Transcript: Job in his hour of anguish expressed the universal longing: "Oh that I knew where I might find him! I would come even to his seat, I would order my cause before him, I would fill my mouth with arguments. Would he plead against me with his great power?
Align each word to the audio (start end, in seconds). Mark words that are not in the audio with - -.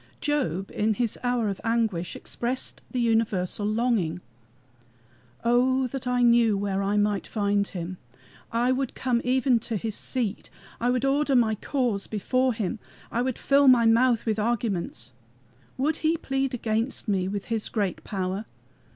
Job 0.19 0.71
in 0.71 0.95
his 0.95 1.15
hour 1.23 1.47
of 1.47 1.61
anguish 1.63 2.15
expressed 2.15 2.81
the 2.89 2.99
universal 2.99 3.67
longing: 3.67 4.19
"Oh 5.43 5.85
that 5.85 6.07
I 6.07 6.23
knew 6.23 6.57
where 6.57 6.81
I 6.81 6.97
might 6.97 7.27
find 7.27 7.67
him! 7.67 7.97
I 8.51 8.71
would 8.71 8.95
come 8.95 9.21
even 9.23 9.59
to 9.59 9.77
his 9.77 9.93
seat, 9.93 10.49
I 10.79 10.89
would 10.89 11.05
order 11.05 11.35
my 11.35 11.53
cause 11.53 12.07
before 12.07 12.53
him, 12.55 12.79
I 13.11 13.21
would 13.21 13.37
fill 13.37 13.67
my 13.67 13.85
mouth 13.85 14.25
with 14.25 14.39
arguments. 14.39 15.11
Would 15.77 15.97
he 15.97 16.17
plead 16.17 16.55
against 16.55 17.07
me 17.07 17.27
with 17.27 17.45
his 17.53 17.69
great 17.69 18.03
power? 18.03 18.45